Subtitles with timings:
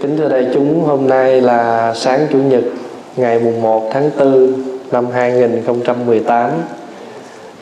[0.00, 2.62] Kính thưa đại chúng, hôm nay là sáng Chủ nhật
[3.16, 4.52] ngày mùng 1 tháng 4
[4.92, 6.50] năm 2018.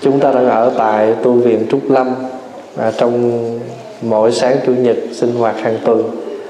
[0.00, 2.14] Chúng ta đang ở tại tu viện Trúc Lâm
[2.76, 3.40] à, trong
[4.02, 6.02] mỗi sáng Chủ nhật sinh hoạt hàng tuần.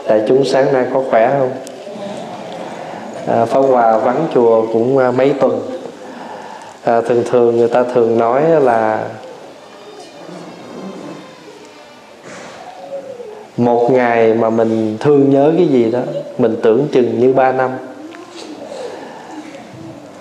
[0.09, 1.51] Đại chúng sáng nay có khỏe không?
[3.27, 5.61] À, Pháp Hòa vắng chùa cũng à, mấy tuần.
[6.85, 9.05] À, thường thường người ta thường nói là
[13.57, 16.01] một ngày mà mình thương nhớ cái gì đó,
[16.39, 17.71] mình tưởng chừng như ba năm.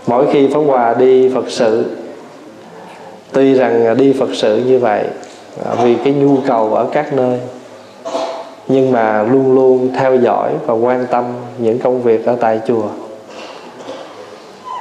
[0.07, 1.85] Mỗi khi Pháp Hòa đi Phật sự,
[3.31, 5.03] tuy rằng đi Phật sự như vậy
[5.65, 7.39] à, vì cái nhu cầu ở các nơi,
[8.67, 11.25] nhưng mà luôn luôn theo dõi và quan tâm
[11.57, 12.87] những công việc ở tại chùa.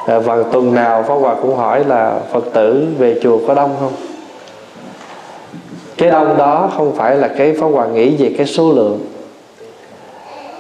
[0.07, 3.77] À, và tuần nào Pháp Hòa cũng hỏi là Phật tử về chùa có đông
[3.81, 3.93] không?
[6.05, 9.01] Cái đông đó không phải là cái Pháp Hòa nghĩ về cái số lượng,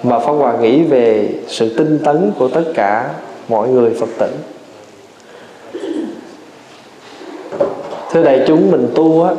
[0.02, 3.10] mà Pháp Hòa nghĩ về sự tinh tấn của tất cả
[3.48, 4.30] mọi người Phật tử.
[8.10, 9.32] Thưa đại chúng, mình tu á,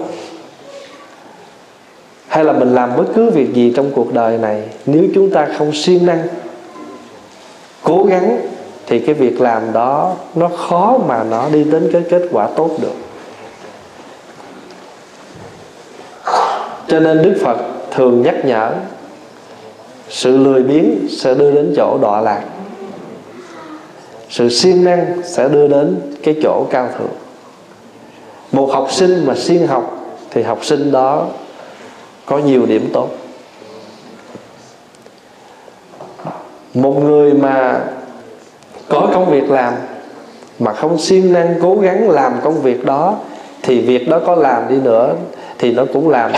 [2.28, 5.48] hay là mình làm bất cứ việc gì trong cuộc đời này, nếu chúng ta
[5.58, 6.28] không siêng năng,
[7.84, 8.40] cố gắng,
[8.88, 12.70] thì cái việc làm đó nó khó mà nó đi đến cái kết quả tốt
[12.82, 13.05] được.
[16.88, 17.58] Cho nên đức phật
[17.92, 18.72] thường nhắc nhở,
[20.10, 22.42] sự lười biếng sẽ đưa đến chỗ đọa lạc,
[24.30, 27.14] sự siêng năng sẽ đưa đến cái chỗ cao thượng.
[28.52, 31.28] Một học sinh mà siêng học thì học sinh đó
[32.26, 33.10] có nhiều điểm tốt.
[36.74, 37.80] Một người mà
[38.90, 39.74] có công việc làm
[40.60, 43.16] mà không siêng năng cố gắng làm công việc đó
[43.62, 45.16] thì việc đó có làm đi nữa
[45.58, 46.32] thì nó cũng làm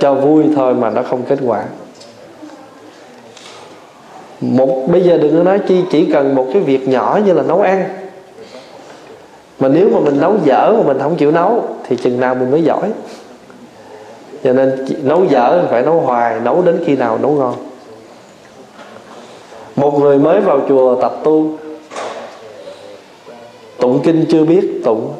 [0.00, 1.64] cho vui thôi mà nó không kết quả.
[4.40, 7.42] Một bây giờ đừng có nói chi chỉ cần một cái việc nhỏ như là
[7.42, 7.84] nấu ăn.
[9.58, 12.50] Mà nếu mà mình nấu dở mà mình không chịu nấu thì chừng nào mình
[12.50, 12.92] mới giỏi.
[14.44, 17.54] Cho nên nấu dở phải nấu hoài nấu đến khi nào nấu ngon.
[19.76, 21.58] Một người mới vào chùa tập tu
[23.78, 25.12] tụng kinh chưa biết tụng.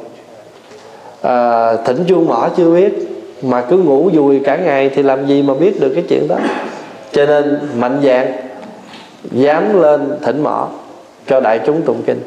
[1.23, 3.10] À, thỉnh chuông mỏ chưa biết
[3.43, 6.37] mà cứ ngủ vùi cả ngày thì làm gì mà biết được cái chuyện đó?
[7.13, 8.33] Cho nên mạnh dạng,
[9.33, 10.69] dám lên thỉnh mỏ
[11.27, 12.21] cho đại chúng tụng kinh.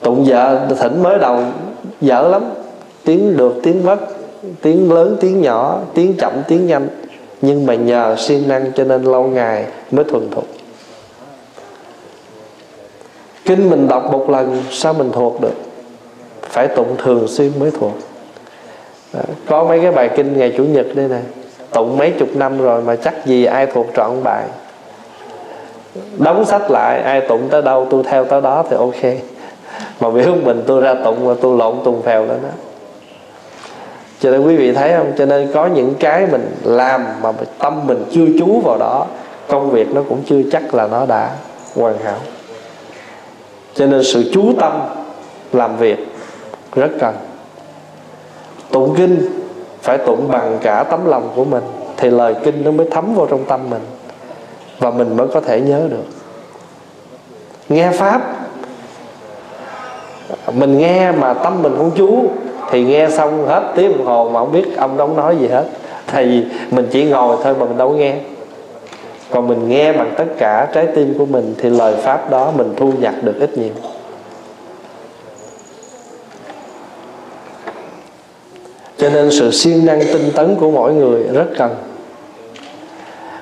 [0.00, 1.42] Tụng vợ thỉnh mới đầu
[2.00, 2.44] dở lắm.
[3.04, 3.98] Tiếng được, tiếng mất,
[4.62, 6.88] tiếng lớn, tiếng nhỏ, tiếng chậm, tiếng nhanh.
[7.42, 10.46] Nhưng mà nhờ siêng năng cho nên lâu ngày mới thuần thục.
[13.44, 15.54] Kinh mình đọc một lần, sao mình thuộc được?
[16.42, 17.92] Phải tụng thường xuyên mới thuộc
[19.14, 19.20] đó.
[19.46, 21.18] có mấy cái bài kinh ngày chủ nhật đây nè.
[21.72, 24.44] Tụng mấy chục năm rồi mà chắc gì ai thuộc trọn bài.
[26.18, 29.02] Đóng sách lại, ai tụng tới đâu, tôi theo tới đó thì ok.
[30.00, 32.48] Mà biểu mình tôi ra tụng và tôi lộn tùng phèo lên đó.
[34.20, 35.12] Cho nên quý vị thấy không?
[35.18, 39.06] Cho nên có những cái mình làm mà tâm mình chưa chú vào đó,
[39.48, 41.30] công việc nó cũng chưa chắc là nó đã
[41.74, 42.18] hoàn hảo.
[43.74, 44.72] Cho nên sự chú tâm
[45.52, 46.08] làm việc
[46.74, 47.14] rất cần
[48.74, 49.26] tụng kinh,
[49.82, 51.64] phải tụng bằng cả tấm lòng của mình,
[51.96, 53.82] thì lời kinh nó mới thấm vào trong tâm mình,
[54.78, 56.04] và mình mới có thể nhớ được.
[57.68, 58.20] Nghe pháp,
[60.52, 62.24] mình nghe mà tâm mình không chú,
[62.70, 65.64] thì nghe xong hết tiếng đồng hồ mà không biết ông đóng nói gì hết.
[66.06, 68.16] Thì mình chỉ ngồi thôi mà mình đâu nghe.
[69.30, 72.74] Còn mình nghe bằng tất cả trái tim của mình, thì lời pháp đó mình
[72.76, 73.72] thu nhặt được ít nhiều.
[79.04, 81.74] Cho nên sự siêng năng tinh tấn của mỗi người rất cần.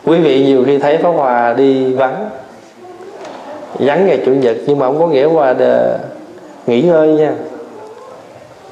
[0.04, 2.30] Quý vị nhiều khi thấy pháp hòa đi vắng
[3.74, 5.98] vắng ngày chủ nhật nhưng mà không có nghĩa hòa đề
[6.66, 7.32] nghỉ ngơi nha.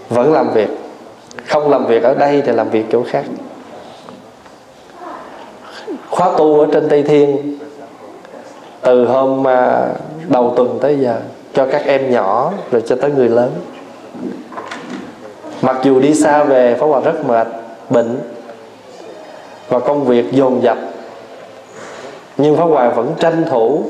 [0.09, 0.69] Vẫn làm việc.
[1.47, 3.25] Không làm việc ở đây thì làm việc chỗ khác.
[6.11, 7.59] Khóa tu ở trên tây thiên,
[8.81, 9.89] từ hôm à,
[10.29, 11.17] đầu tuần tới giờ,
[11.55, 13.51] cho các em nhỏ rồi cho tới người lớn
[15.63, 17.49] mặc dù đi xa về, Pháp Hòa rất mệt,
[17.91, 18.19] bệnh
[19.69, 20.79] và công việc dồn dập.
[22.37, 23.85] Nhưng Pháp Hòa vẫn tranh thủ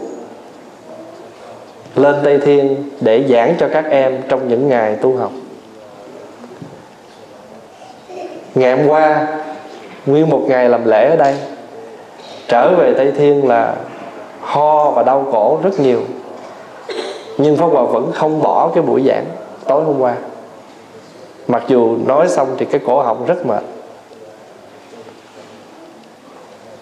[1.97, 5.33] lên Tây Thiên để giảng cho các em trong những ngày tu học.
[8.55, 9.27] Ngày hôm qua,
[10.07, 11.35] nguyên một ngày làm lễ ở đây.
[12.49, 13.75] Trở về Tây Thiên là
[14.41, 16.01] ho và đau cổ rất nhiều.
[17.39, 19.25] Nhưng Pháp Hòa vẫn không bỏ cái buổi giảng
[19.67, 20.15] tối hôm qua
[21.51, 23.63] mặc dù nói xong thì cái cổ họng rất mệt.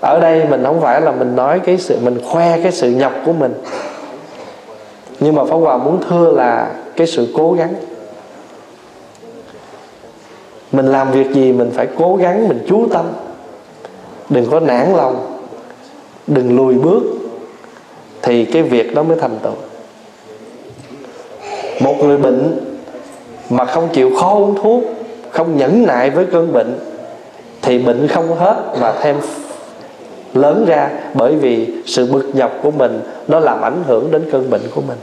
[0.00, 3.12] Ở đây mình không phải là mình nói cái sự, mình khoe cái sự nhọc
[3.24, 3.54] của mình.
[5.20, 7.74] Nhưng mà pháp hòa muốn thưa là cái sự cố gắng.
[10.72, 13.06] Mình làm việc gì mình phải cố gắng, mình chú tâm.
[14.28, 15.40] Đừng có nản lòng.
[16.26, 17.02] Đừng lùi bước.
[18.22, 19.52] Thì cái việc đó mới thành tựu.
[21.80, 22.67] Một người bệnh
[23.50, 24.82] mà không chịu khó uống thuốc,
[25.30, 26.78] không nhẫn nại với cơn bệnh,
[27.62, 29.16] thì bệnh không hết mà thêm
[30.34, 34.50] lớn ra bởi vì sự bực nhọc của mình nó làm ảnh hưởng đến cơn
[34.50, 34.98] bệnh của mình.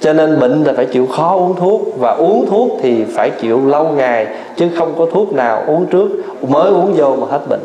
[0.00, 3.66] Cho nên bệnh là phải chịu khó uống thuốc và uống thuốc thì phải chịu
[3.66, 4.26] lâu ngày,
[4.56, 6.08] chứ không có thuốc nào uống trước
[6.48, 7.60] mới uống vô mà hết bệnh.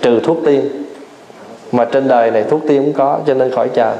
[0.00, 0.84] Trừ thuốc tiên.
[1.72, 3.94] Mà trên đời này thuốc tiên cũng có, cho nên khỏi chờ.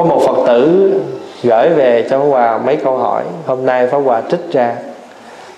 [0.00, 0.92] Có một phật tử
[1.42, 3.24] gửi về cho Hòa mấy câu hỏi.
[3.46, 4.74] Hôm nay Pháp Hòa trích ra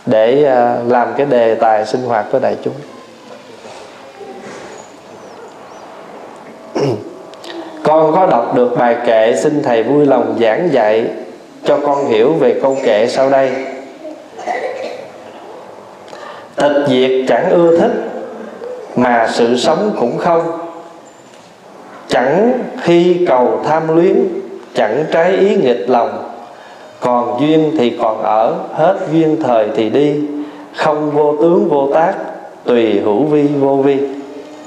[0.07, 2.75] để à, làm cái đề tài sinh hoạt với đại chúng.
[7.83, 11.07] Con có đọc được bài kệ xin thầy vui lòng giảng dạy
[11.65, 13.51] cho con hiểu về câu kệ sau đây.
[16.57, 17.93] Tịch diệt chẳng ưa thích,
[18.97, 20.59] mà sự sống cũng không.
[22.09, 22.53] Chẳng
[22.83, 24.15] khi cầu tham luyến,
[24.75, 26.29] chẳng trái ý nghịch lòng.
[27.01, 30.15] Còn duyên thì còn ở, hết duyên thời thì đi.
[30.77, 32.13] Không vô tướng vô tác,
[32.65, 33.99] tùy hữu vi vô vi.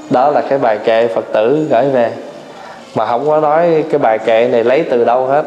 [0.10, 2.12] Đó là cái bài kệ phật tử gửi về.
[2.96, 5.44] Mà không có nói cái bài kệ này lấy từ đâu hết.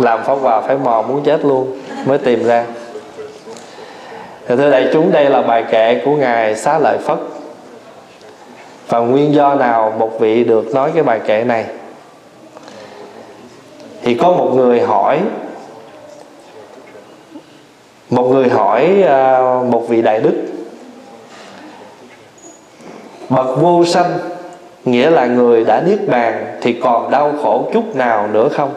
[0.00, 2.64] Làm pháp hòa phải mò muốn chết luôn, mới tìm ra.
[4.48, 7.18] Thì thưa đại chúng, đây là bài kệ của ngài xá lợi phất
[8.90, 11.66] và nguyên do nào một vị được nói cái bài kệ này?
[14.02, 15.20] Thì có một người hỏi,
[18.10, 19.40] một người hỏi à,
[19.70, 20.34] một vị đại đức.
[23.28, 24.18] Bậc vô sanh,
[24.84, 28.70] nghĩa là người đã niết bàn thì còn đau khổ chút nào nữa không?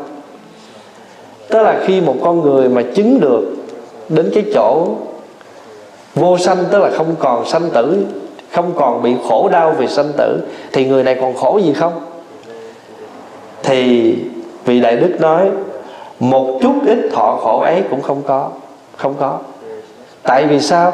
[1.48, 3.56] Tức là khi một con người mà chứng được
[4.09, 4.88] đến cái chỗ
[6.16, 8.06] vô sanh, tức là không còn sanh tử
[8.54, 10.42] không còn bị khổ đau vì sanh tử,
[10.72, 11.94] thì người này còn khổ gì không?
[13.64, 14.16] Thì
[14.66, 15.50] vị đại đức nói,
[16.20, 18.50] một chút ít thọ khổ ấy cũng không có
[18.98, 19.38] không có.
[20.24, 20.94] Tại vì sao?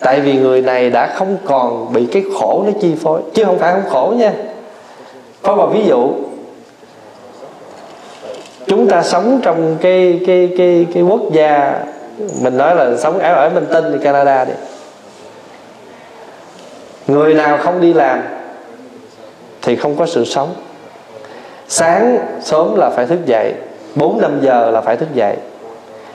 [0.00, 3.58] Tại vì người này đã không còn bị cái khổ nó chi phối, chứ không
[3.58, 4.32] phải không khổ nha.
[5.42, 6.10] Có một ví dụ,
[8.66, 11.80] chúng ta sống trong cái cái cái cái quốc gia,
[12.42, 14.52] mình nói là sống ở ở Minh Tinh thì Canada đi
[17.10, 18.22] người nào không đi làm
[19.62, 20.54] thì không có sự sống.
[21.68, 23.54] Sáng sớm là phải thức dậy
[23.94, 25.36] 4 năm giờ là phải thức dậy.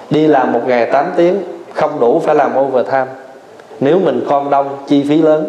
[0.09, 1.43] Đi làm một ngày 8 tiếng,
[1.73, 3.07] không đủ phải làm overtime.
[3.79, 5.47] Nếu mình con đông, chi phí lớn.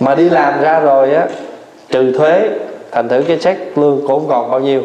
[0.00, 1.26] Mà đi làm ra rồi á,
[1.88, 2.48] trừ thuế,
[2.90, 4.82] thành thử cái check lương cũng còn bao nhiêu.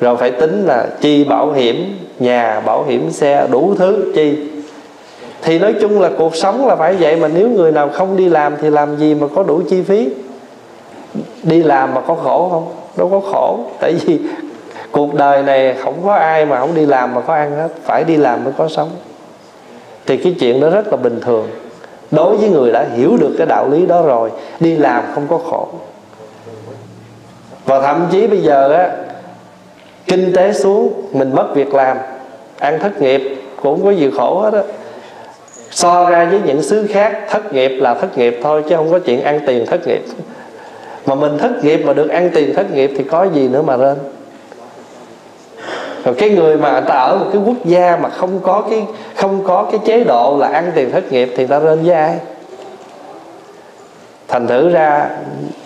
[0.00, 4.38] Rồi phải tính là chi bảo hiểm, nhà, bảo hiểm xe, đủ thứ, chi
[5.46, 8.28] thì nói chung là cuộc sống là phải vậy mà nếu người nào không đi
[8.28, 10.08] làm thì làm gì mà có đủ chi phí?
[11.42, 12.68] Đi làm mà có khổ không?
[12.96, 13.58] Đâu có khổ.
[13.80, 14.20] Tại vì
[14.90, 17.68] cuộc đời này không có ai mà không đi làm mà có ăn hết.
[17.84, 18.90] Phải đi làm mới có sống.
[20.06, 21.48] Thì cái chuyện đó rất là bình thường.
[22.10, 24.30] Đối với người đã hiểu được cái đạo lý đó rồi,
[24.60, 25.68] đi làm không có khổ.
[27.64, 28.90] Và thậm chí bây giờ á,
[30.06, 31.98] kinh tế xuống, mình mất việc làm,
[32.58, 34.62] ăn thất nghiệp cũng có gì khổ hết á
[35.76, 38.98] so ra với những xứ khác thất nghiệp là thất nghiệp thôi chứ không có
[38.98, 40.02] chuyện ăn tiền thất nghiệp.
[41.06, 43.76] Mà mình thất nghiệp mà được ăn tiền thất nghiệp thì có gì nữa mà
[43.76, 43.98] lên?
[46.04, 48.84] Rồi cái người mà ta ở một cái quốc gia mà không có cái
[49.16, 52.18] không có cái chế độ là ăn tiền thất nghiệp thì ta lên với ai?
[54.28, 55.10] Thành thử ra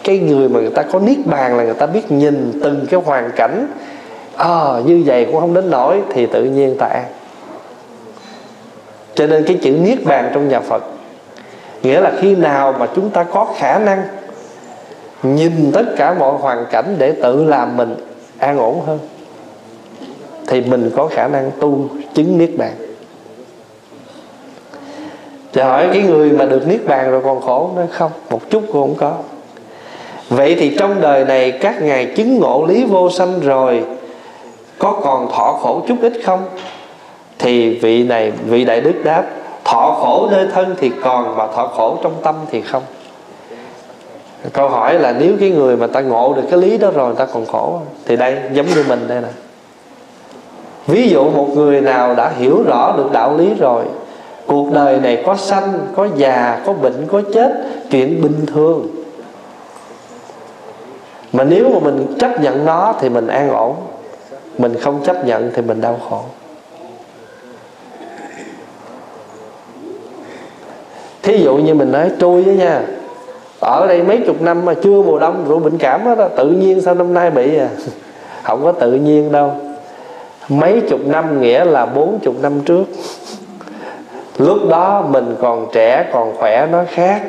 [0.05, 3.01] cái người mà người ta có niết bàn là người ta biết nhìn từng cái
[3.05, 3.67] hoàn cảnh.
[4.37, 7.05] À, như vậy cũng không đến nổi thì tự nhiên ta ăn
[9.21, 10.85] cho nên cái chữ niết bàn trong nhà phật
[11.83, 14.03] nghĩa là khi nào mà chúng ta có khả năng
[15.23, 17.97] nhìn tất cả mọi hoàn cảnh để tự làm mình
[18.39, 18.99] an ổn hơn,
[20.47, 22.73] thì mình có khả năng tu chứng niết bàn.
[25.53, 28.13] Thì hỏi cái người mà được niết bàn rồi còn khổ nó không?
[28.31, 29.15] Một chút cũng không có.
[30.29, 33.85] Vậy thì trong đời này các ngài chứng ngộ lý vô sanh rồi
[34.79, 36.45] có còn thọ khổ chút ít không?
[37.41, 39.25] Thì vị này, vị đại đức đáp,
[39.65, 42.83] thọ khổ nơi thân thì còn mà thọ khổ trong tâm thì không?
[44.53, 47.27] Câu hỏi là nếu cái người mà ta ngộ được cái lý đó rồi, ta
[47.27, 49.29] còn khổ thì đây, giống như mình đây nè.
[50.87, 53.85] Ví dụ một người nào đã hiểu rõ được đạo lý rồi,
[54.47, 57.53] cuộc đời này có sanh, có già, có bệnh, có chết,
[57.91, 58.87] chuyện bình thường.
[61.33, 63.77] Mà nếu mà mình chấp nhận nó thì mình an ổn,
[64.59, 66.23] mình không chấp nhận thì mình đau khổ.
[71.23, 72.83] Thí dụ như mình nói trôi đó nha
[73.61, 76.81] ở đây mấy chục năm mà chưa mùa đông rồi bệnh cảm đó, tự nhiên
[76.81, 77.69] sao năm nay bị à?
[78.43, 79.53] Không có tự nhiên đâu.
[80.49, 82.85] Mấy chục năm nghĩa là bốn chục năm trước.
[84.39, 87.23] Lúc đó mình còn trẻ còn khỏe nó khác.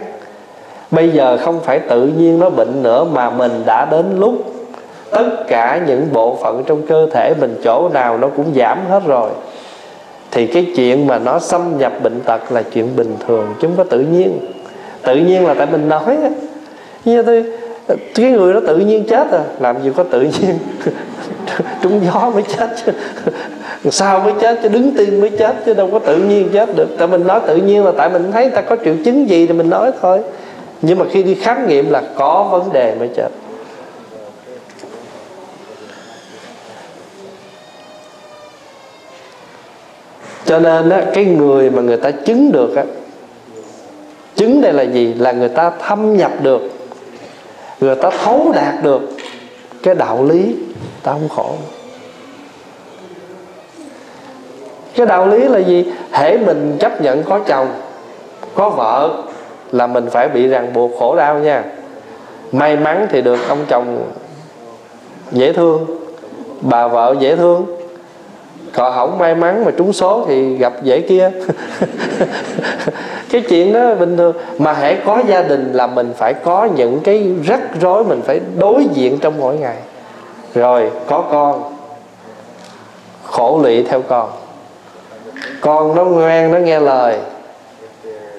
[0.91, 4.33] Bây giờ không phải tự nhiên nó bệnh nữa mà mình đã đến lúc
[5.11, 9.03] tất cả những bộ phận trong cơ thể mình chỗ nào nó cũng giảm hết
[9.05, 9.29] rồi
[10.31, 13.77] thì cái chuyện mà nó xâm nhập bệnh tật là chuyện bình thường, chứ không
[13.77, 14.39] có tự nhiên.
[15.03, 16.17] Tự nhiên là tại mình nói
[17.05, 17.45] như tôi,
[18.15, 19.43] cái người đó tự nhiên chết à.
[19.59, 20.57] Làm gì có tự nhiên?
[21.81, 22.91] Trúng gió mới chết chứ.
[23.89, 24.69] Sao mới chết chứ?
[24.69, 26.87] Đứng tim mới chết chứ, đâu có tự nhiên chết được.
[26.97, 29.53] Tại mình nói tự nhiên là tại mình thấy ta có triệu chứng gì thì
[29.53, 30.19] mình nói thôi.
[30.81, 33.29] Nhưng mà khi đi khám nghiệm là có vấn đề mới chết.
[40.51, 42.83] Cho nên á, cái người mà người ta chứng được á
[44.35, 45.13] chứng đây là gì?
[45.13, 46.61] Là người ta thâm nhập được
[47.79, 49.01] người ta thấu đạt được
[49.83, 50.55] cái đạo lý
[51.03, 51.53] ta không khổ.
[54.95, 55.85] Cái đạo lý là gì?
[56.11, 57.67] Hễ mình chấp nhận có chồng
[58.55, 59.23] có vợ
[59.71, 61.63] là mình phải bị ràng buộc khổ đau nha.
[62.51, 64.11] May mắn thì được ông chồng
[65.31, 65.85] dễ thương
[66.61, 67.80] bà vợ dễ thương
[68.73, 71.31] thọ hỏng may mắn mà trúng số thì gặp dễ kia.
[73.31, 74.35] Cái chuyện đó bình thường.
[74.57, 78.39] Mà hãy có gia đình là mình phải có những cái rắc rối, mình phải
[78.57, 79.77] đối diện trong mỗi ngày.
[80.55, 81.63] Rồi, có con.
[83.23, 84.29] Khổ lụy theo con.
[85.61, 87.17] Con nó ngoan, nó nghe lời.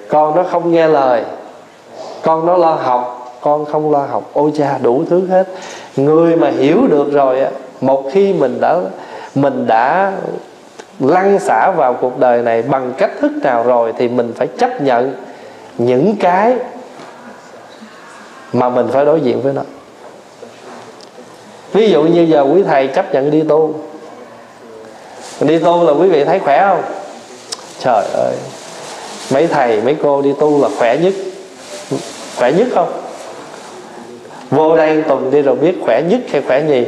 [0.09, 1.23] Con nó không nghe lời.
[2.21, 4.29] Con nó lo học, con không lo học.
[4.33, 5.47] Ôi cha, đủ thứ hết.
[5.95, 7.49] Người mà hiểu được rồi á,
[7.81, 8.79] một khi mình đã
[9.35, 10.13] mình đã
[10.99, 14.81] lăn xả vào cuộc đời này bằng cách thức nào rồi thì mình phải chấp
[14.81, 15.15] nhận
[15.77, 16.55] những cái
[18.53, 19.61] mà mình phải đối diện với nó.
[21.73, 23.73] Ví dụ như giờ quý thầy chấp nhận đi tu.
[25.39, 26.81] Đi tu là quý vị thấy khỏe không?
[27.79, 28.35] Trời ơi,
[29.31, 31.13] mấy thầy, mấy cô đi tu là khỏe nhất.
[32.37, 32.91] Khỏe nhất không?
[34.49, 36.87] Vô đây tuần đi rồi biết khỏe nhất hay khỏe gì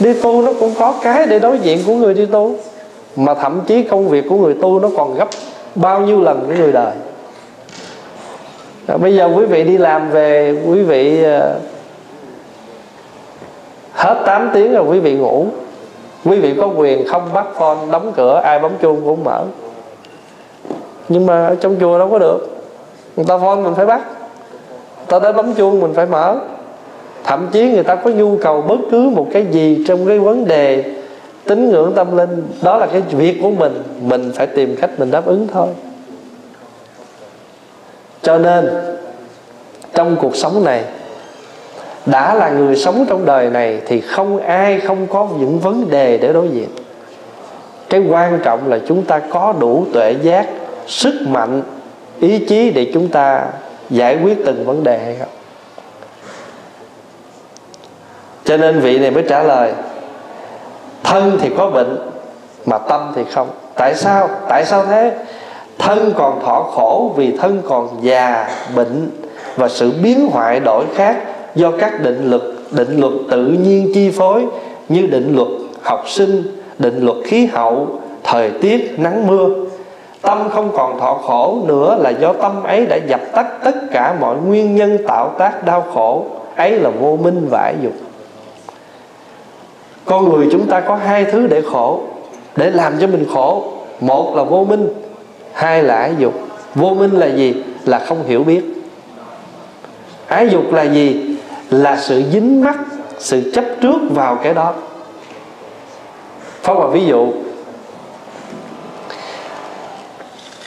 [0.00, 2.56] đi tu nó cũng có cái để đối diện của người đi tu.
[3.16, 5.28] Mà thậm chí công việc của người tu nó còn gấp
[5.74, 6.94] bao nhiêu lần của người đời.
[8.86, 11.62] À, bây giờ quý vị đi làm về quý vị uh,
[13.92, 15.46] hết 8 tiếng rồi quý vị ngủ.
[16.24, 19.44] Quý vị có quyền không bắt phone đóng cửa ai bấm chuông cũng mở.
[21.08, 22.38] Nhưng mà ở trong chùa đâu có được.
[23.16, 24.00] Người ta phone mình phải bắt.
[24.96, 26.36] Người ta đến bấm chuông mình phải mở
[27.24, 30.44] thậm chí người ta có nhu cầu bất cứ một cái gì trong cái vấn
[30.44, 30.84] đề
[31.44, 35.10] tín ngưỡng tâm linh, đó là cái việc của mình mình phải tìm cách mình
[35.10, 35.68] đáp ứng thôi.
[38.22, 38.68] Cho nên,
[39.94, 40.84] trong cuộc sống này,
[42.06, 46.18] đã là người sống trong đời này thì không ai không có những vấn đề
[46.18, 46.68] để đối diện.
[47.88, 50.46] Cái quan trọng là chúng ta có đủ tuệ giác,
[50.86, 51.62] sức mạnh,
[52.20, 53.46] ý chí để chúng ta
[53.90, 55.28] giải quyết từng vấn đề hay không
[58.44, 59.72] cho nên vị này mới trả lời,
[61.04, 61.98] thân thì có bệnh,
[62.66, 63.48] mà tâm thì không.
[63.74, 64.28] Tại sao?
[64.48, 65.12] Tại sao thế?
[65.78, 69.10] Thân còn thọ khổ vì thân còn già, bệnh
[69.56, 71.16] và sự biến hoại đổi khác
[71.54, 74.46] do các định luật định luật tự nhiên chi phối
[74.88, 75.48] như định luật
[75.82, 76.42] học sinh,
[76.78, 77.88] định luật khí hậu,
[78.24, 79.48] thời tiết, nắng mưa.
[80.22, 84.14] Tâm không còn thọ khổ nữa là do tâm ấy đã dập tắt tất cả
[84.20, 86.24] mọi nguyên nhân tạo tác đau khổ.
[86.56, 87.92] Ấy là vô minh vãi dục
[90.04, 92.02] con người chúng ta có hai thứ để khổ,
[92.56, 93.70] để làm cho mình khổ.
[94.00, 94.88] Một là vô minh,
[95.52, 96.34] hai là ái dục.
[96.74, 97.54] Vô minh là gì?
[97.84, 98.62] Là không hiểu biết.
[100.26, 101.36] Ái dục là gì?
[101.70, 102.78] Là sự dính mắc,
[103.18, 104.74] sự chấp trước vào cái đó.
[106.62, 107.32] Phóng Hòa ví dụ.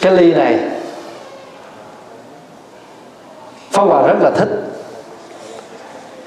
[0.01, 0.59] Cái ly này,
[3.71, 4.49] phóng Hòa rất là thích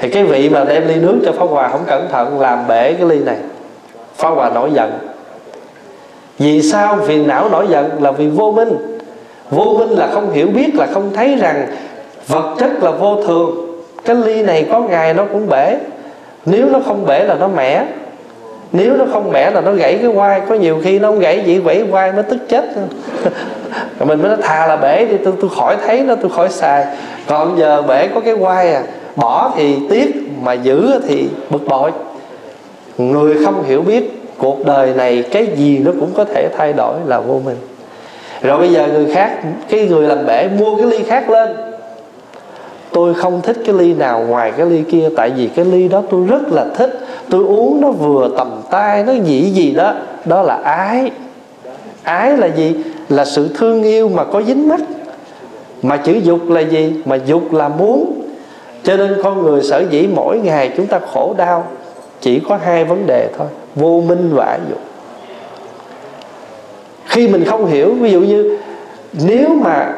[0.00, 2.92] thì cái vị mà đem ly nước cho Pháp Hòa không cẩn thận làm bể
[2.92, 3.36] cái ly này.
[4.16, 4.92] Pháp Hòa nổi giận.
[6.38, 6.98] Vì sao?
[7.06, 9.00] Phiền não nổi giận là vì vô minh.
[9.50, 11.66] Vô minh là không hiểu biết, là không thấy rằng
[12.28, 13.80] vật chất là vô thường.
[14.04, 15.78] Cái ly này có ngày nó cũng bể.
[16.46, 17.84] Nếu nó không bể là nó mẻ.
[18.72, 21.42] Nếu nó không mẻ là nó gãy cái quai có nhiều khi nó không gãy
[21.46, 22.64] vậy gãy quai mới tức chết.
[23.98, 26.86] Mình mới nói, thà là bể thì tôi tôi khỏi thấy nó, tôi khỏi xài.
[27.26, 28.82] Còn giờ bể có cái quai à
[29.20, 31.90] bỏ thì tiếc, mà giữ thì bực bội.
[32.98, 36.94] Người không hiểu biết cuộc đời này cái gì nó cũng có thể thay đổi
[37.06, 37.56] là vô minh.
[38.42, 41.48] Rồi bây giờ người khác, cái người làm bể mua cái ly khác lên.
[42.92, 46.02] Tôi không thích cái ly nào ngoài cái ly kia, tại vì cái ly đó
[46.10, 47.00] tôi rất là thích.
[47.30, 49.94] Tôi uống nó vừa tầm tay, nó gì gì đó.
[50.24, 51.10] Đó là ái.
[52.02, 52.74] Ái là gì?
[53.08, 54.80] Là sự thương yêu mà có dính mắt.
[55.82, 56.94] Mà chữ dục là gì?
[57.04, 58.19] Mà dục là muốn
[58.82, 61.64] cho nên con người sở dĩ mỗi ngày chúng ta khổ đau
[62.20, 64.78] chỉ có hai vấn đề thôi, vô minh và ái dục.
[67.06, 68.58] Khi mình không hiểu, ví dụ như
[69.12, 69.94] nếu mà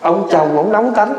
[0.00, 1.14] ông chồng ông nóng tánh,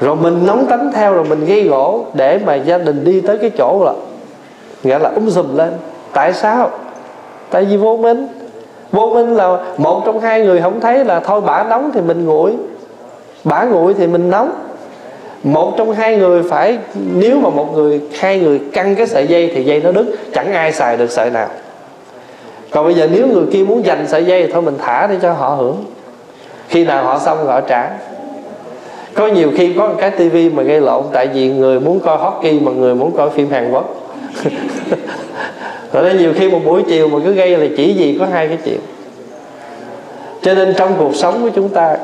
[0.00, 3.38] rồi mình nóng tánh theo rồi mình gây gỗ để mà gia đình đi tới
[3.38, 3.92] cái chỗ là,
[4.82, 5.72] nghĩa là úng sùm lên.
[6.12, 6.70] Tại sao?
[7.50, 8.28] Tại vì vô minh.
[8.92, 12.26] Vô minh là một trong hai người không thấy là thôi bả nóng thì mình
[12.26, 12.52] nguội,
[13.44, 14.50] bả nguội thì mình nóng
[15.42, 16.78] một trong hai người phải,
[17.14, 20.52] nếu mà một người, hai người căng cái sợi dây thì dây nó đứt, chẳng
[20.52, 21.48] ai xài được sợi nào.
[22.70, 25.16] Còn bây giờ nếu người kia muốn giành sợi dây thì thôi mình thả để
[25.22, 25.84] cho họ hưởng.
[26.68, 27.90] Khi nào họ xong họ trả.
[29.14, 32.18] Có nhiều khi có một cái tivi mà gây lộn, tại vì người muốn coi
[32.18, 33.94] hockey mà người muốn coi phim hàn quốc.
[35.92, 38.48] Rồi nên nhiều khi một buổi chiều mà cứ gây là chỉ gì có hai
[38.48, 38.80] cái chuyện.
[40.42, 41.96] Cho nên trong cuộc sống của chúng ta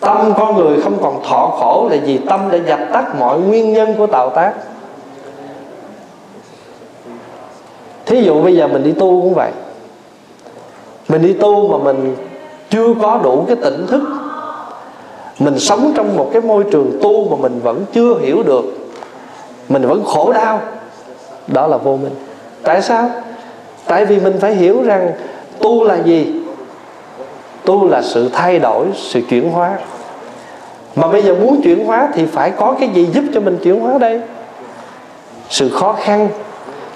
[0.00, 3.72] tâm con người không còn thọ khổ là vì tâm đã dập tắt mọi nguyên
[3.72, 4.52] nhân của tạo tác.
[8.06, 9.50] Thí dụ bây giờ mình đi tu cũng vậy.
[11.08, 12.16] Mình đi tu mà mình
[12.70, 14.02] chưa có đủ cái tỉnh thức.
[15.38, 18.64] Mình sống trong một cái môi trường tu mà mình vẫn chưa hiểu được.
[19.68, 20.60] Mình vẫn khổ đau.
[21.46, 22.14] Đó là vô minh.
[22.62, 23.10] Tại sao?
[23.86, 25.10] Tại vì mình phải hiểu rằng
[25.58, 26.37] tu là gì?
[27.68, 29.78] Tu là sự thay đổi, sự chuyển hóa.
[30.96, 33.80] Mà bây giờ muốn chuyển hóa thì phải có cái gì giúp cho mình chuyển
[33.80, 34.20] hóa đây?
[35.48, 36.28] Sự khó khăn.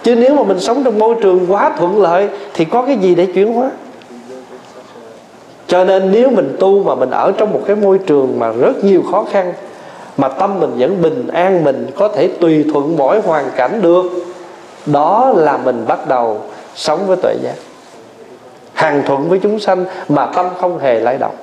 [0.03, 3.15] Chứ nếu mà mình sống trong môi trường quá thuận lợi thì có cái gì
[3.15, 3.71] để chuyển hóa?
[5.67, 8.85] Cho nên nếu mình tu mà mình ở trong một cái môi trường mà rất
[8.85, 9.53] nhiều khó khăn,
[10.17, 14.05] mà tâm mình vẫn bình an, mình có thể tùy thuận mỗi hoàn cảnh được,
[14.87, 16.41] đó là mình bắt đầu
[16.75, 17.55] sống với tuệ giác
[18.83, 21.35] hàng thuận với chúng sanh mà tâm không hề lay động.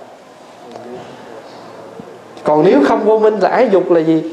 [2.43, 4.23] Còn nếu không vô minh là ái dục là gì?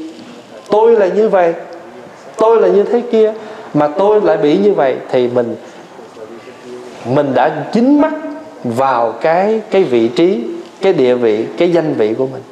[0.69, 1.53] Tôi là như vậy,
[2.37, 3.33] tôi là như thế kia,
[3.73, 5.55] mà tôi lại bị như vậy thì mình
[7.05, 8.13] mình đã chính mắt
[8.63, 10.43] vào cái cái vị trí,
[10.81, 12.43] cái địa vị, cái danh vị của mình.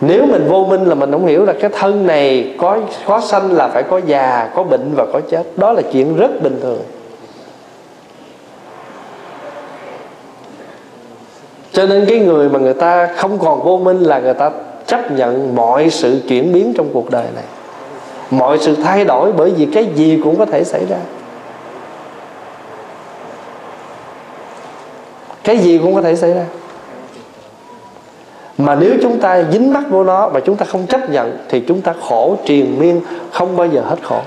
[0.00, 3.52] Nếu mình vô minh là mình không hiểu là cái thân này có có sanh
[3.52, 5.42] là phải có già, có bệnh và có chết.
[5.56, 6.82] Đó là chuyện rất bình thường.
[11.72, 14.50] Cho nên cái người mà người ta không còn vô minh là người ta
[14.86, 17.44] chấp nhận mọi sự chuyển biến trong cuộc đời này.
[18.30, 20.96] Mọi sự thay đổi bởi vì cái gì cũng có thể xảy ra.
[25.44, 26.44] Cái gì cũng có thể xảy ra
[28.64, 31.60] mà nếu chúng ta dính mắc vô nó và chúng ta không chấp nhận, thì
[31.60, 34.20] chúng ta khổ, triền miên, không bao giờ hết khổ.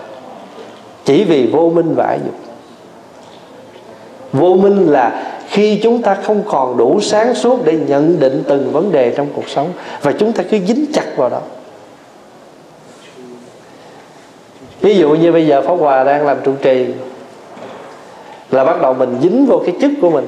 [1.06, 2.36] Chỉ vì vô minh và ái dục.
[4.34, 8.72] Vô minh là khi chúng ta không còn đủ sáng suốt để nhận định từng
[8.72, 9.69] vấn đề trong cuộc sống,
[10.02, 11.41] và chúng ta cứ dính chặt vào đó.
[14.82, 16.88] Ví dụ như bây giờ pháp hòa đang làm trụ trì,
[18.52, 20.26] là bắt đầu mình dính vô cái chức của mình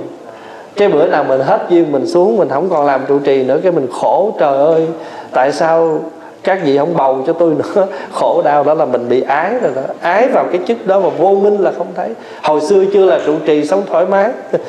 [0.76, 3.60] cái bữa nào mình hết duyên mình xuống, mình không còn làm trụ trì nữa,
[3.64, 4.88] cái mình khổ, trời ơi.
[5.32, 6.00] Tại sao
[6.44, 7.88] các vị không bầu cho tôi nữa?
[8.14, 9.82] Khổ đau đó là mình bị ái rồi đó.
[10.02, 12.10] Ái vào cái chức đó mà vô minh là không thấy.
[12.44, 14.32] Hồi xưa chưa là trụ trì sống thoải mái.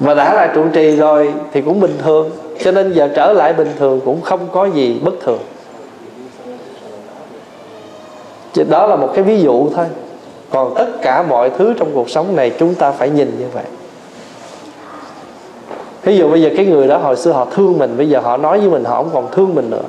[0.00, 2.30] Mà đã là trụ trì rồi thì cũng bình thường.
[2.60, 5.38] Cho nên giờ trở lại bình thường cũng không có gì bất thường.
[8.52, 9.86] Chứ đó là một cái ví dụ thôi.
[10.50, 13.64] Còn tất cả mọi thứ trong cuộc sống này chúng ta phải nhìn như vậy
[16.04, 18.36] ví dụ bây giờ cái người đó hồi xưa họ thương mình, bây giờ họ
[18.36, 19.82] nói với mình họ không còn thương mình nữa.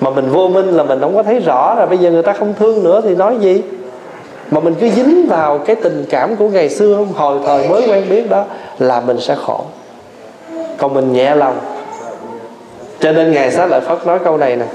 [0.00, 2.32] Mà mình vô minh là mình không có thấy rõ rồi bây giờ người ta
[2.32, 3.62] không thương nữa thì nói gì?
[4.50, 8.04] Mà mình cứ dính vào cái tình cảm của ngày xưa hồi thời mới quen
[8.10, 8.44] biết đó,
[8.78, 9.60] là mình sẽ khổ.
[10.78, 11.58] Còn mình nhẹ lòng.
[13.00, 14.66] Cho nên ngài xá lợi phất nói câu này nè.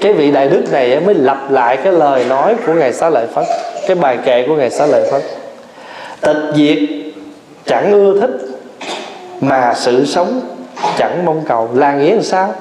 [0.00, 3.26] Cái vị đại đức này mới lặp lại cái lời nói của ngài xá lợi
[3.26, 3.44] phất,
[3.86, 5.22] cái bài kệ của ngài xá lợi phất.
[6.20, 6.78] Tịch diệt
[7.66, 8.30] chẳng ưa thích,
[9.40, 10.40] mà sự sống
[10.98, 11.68] chẳng mong cầu.
[11.74, 12.54] Là nghĩa làm sao?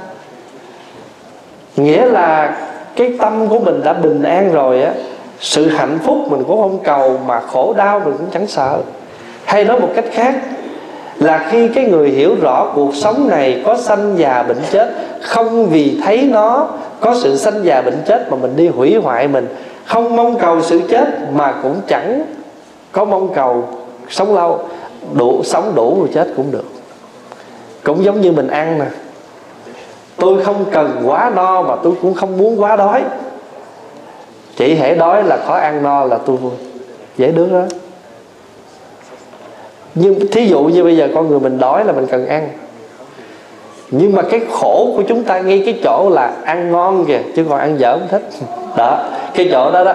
[1.75, 2.57] Nghĩa là
[2.95, 4.91] cái tâm của mình đã bình an rồi á,
[5.39, 8.77] sự hạnh phúc mình cũng không cầu mà khổ đau mình cũng chẳng sợ.
[9.45, 10.35] Hay nói một cách khác,
[11.15, 14.89] là khi cái người hiểu rõ cuộc sống này có sanh già bệnh chết,
[15.21, 16.67] không vì thấy nó
[16.99, 19.47] có sự sanh già bệnh chết mà mình đi hủy hoại mình,
[19.85, 22.21] không mong cầu sự chết mà cũng chẳng
[22.91, 23.63] có mong cầu
[24.09, 24.59] sống lâu
[25.13, 26.65] đủ, sống đủ rồi chết cũng được.
[27.83, 28.85] Cũng giống như mình ăn nè.
[30.17, 33.03] Tôi không cần quá no mà tôi cũng không muốn quá đói.
[34.55, 36.51] Chỉ hễ đói là khó ăn no là tôi vui.
[37.17, 37.61] Dễ đứa đó.
[39.95, 42.49] Nhưng thí dụ như bây giờ con người mình đói là mình cần ăn.
[43.91, 47.45] Nhưng mà cái khổ của chúng ta ngay cái chỗ là ăn ngon kìa, chứ
[47.49, 48.29] còn ăn dở không thích.
[48.77, 49.93] Đó, cái chỗ đó đó.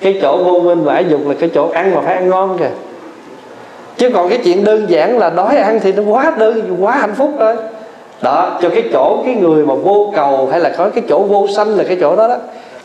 [0.00, 2.70] Cái chỗ vô minh và dục là cái chỗ ăn mà phải ăn ngon kìa
[4.00, 7.14] chứ còn cái chuyện đơn giản là đói ăn thì nó quá đơn quá hạnh
[7.14, 7.54] phúc thôi.
[8.22, 11.46] Đó cho cái chỗ cái người mà vô cầu hay là có cái chỗ vô
[11.56, 12.36] sanh là cái chỗ đó đó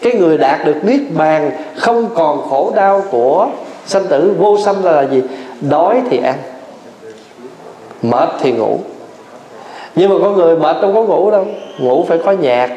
[0.01, 3.47] cái người đạt được niết bàn không còn khổ đau của
[3.85, 5.21] sanh tử vô sanh là, gì?
[5.69, 6.35] Đói thì ăn
[8.01, 8.79] mệt thì ngủ.
[9.95, 11.45] Nhưng mà con người mệt đâu có ngủ đâu
[11.79, 12.69] ngủ phải có nhạc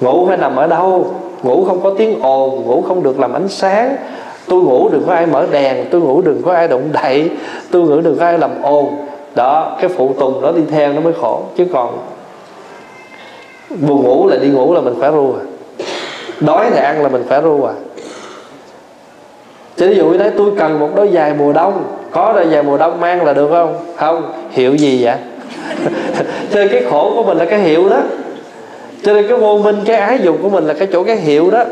[0.00, 3.48] ngủ phải nằm ở đâu ngủ không có tiếng ồn ngủ không được làm ánh
[3.48, 3.96] sáng
[4.48, 7.30] tôi ngủ đừng có ai mở đèn, tôi ngủ đừng có ai động đậy,
[7.70, 8.96] tôi ngủ đừng có ai làm ồn.
[9.34, 11.98] Đó, cái phụ tùng đó đi theo nó mới khổ, chứ còn
[13.70, 15.42] buồn ngủ là đi ngủ là mình phải ru à.
[16.40, 17.72] Đói thì ăn là mình phải ru à.
[19.76, 22.62] Chứ ví dụ như thế tôi cần một đôi giày mùa đông, có đôi giày
[22.62, 23.78] mùa đông mang là được không?
[23.96, 24.32] Không.
[24.50, 25.16] Hiệu gì vậy?
[26.52, 28.00] Cho nên cái khổ của mình là cái hiệu đó.
[29.02, 31.50] Cho nên cái vô minh, cái ái dục của mình là cái chỗ cái hiệu
[31.50, 31.64] đó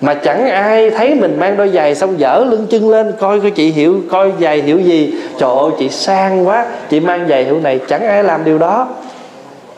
[0.00, 3.50] mà chẳng ai thấy mình mang đôi giày xong dở lưng chân lên, coi coi
[3.50, 5.14] chị hiểu coi giày hiểu gì.
[5.38, 8.88] Trời ơi, chị sang quá, chị mang giày hiệu này, chẳng ai làm điều đó.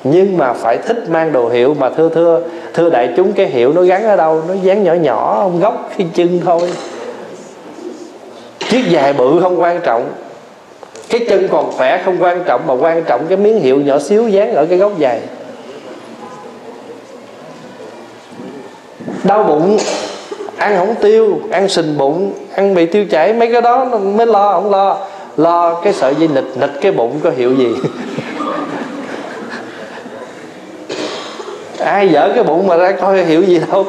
[0.05, 2.43] Nhưng mà phải thích mang đồ hiệu mà thưa thưa
[2.75, 4.43] thưa đại chúng, cái hiệu nó gắn ở đâu?
[4.49, 6.71] Nó dán nhỏ nhỏ, ông góc cái chân thôi.
[8.59, 10.11] Chiếc giày bự không quan trọng.
[11.09, 14.29] Cái chân còn khỏe không quan trọng, mà quan trọng cái miếng hiệu nhỏ xíu
[14.29, 15.21] dán ở cái góc giày.
[19.25, 19.79] Đau bụng
[20.63, 24.53] ăn không tiêu, ăn sình bụng, ăn bị tiêu chảy, mấy cái đó mới lo,
[24.53, 24.97] không lo.
[25.37, 27.69] Lo cái sợi dây nịch nịch cái bụng có hiệu gì?
[31.79, 33.87] Ai dở cái bụng mà ra coi hiểu gì đâu.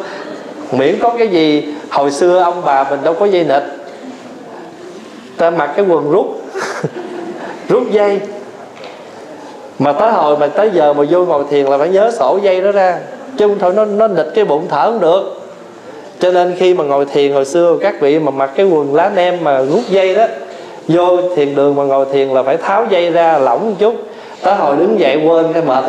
[0.71, 3.63] Miễn có cái gì, hồi xưa ông bà mình đâu có dây nịch.
[5.37, 6.41] Ta mặc cái quần rút
[7.69, 8.19] rút dây.
[9.79, 12.61] Mà tới hồi mà tới giờ mà vô ngồi thiền là phải nhớ sổ dây
[12.61, 12.99] đó ra.
[13.37, 15.42] Chứ không thôi, nó nó nịch cái bụng thở không được
[16.23, 19.11] cho nên khi mà ngồi thiền, hồi xưa các vị mà mặc cái quần lá
[19.15, 20.25] nem mà rút dây đó,
[20.87, 23.95] vô thiền đường mà ngồi thiền là phải tháo dây ra lỏng một chút.
[24.43, 25.83] Tới hồi đứng dậy quên cái mệt.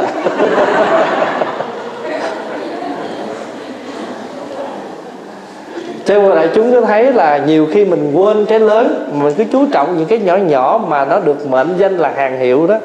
[6.06, 9.44] Thế rồi đại chúng có thấy là nhiều khi mình quên cái lớn, mình cứ
[9.52, 12.78] chú trọng những cái nhỏ nhỏ mà nó được mệnh danh là hàng hiệu đó.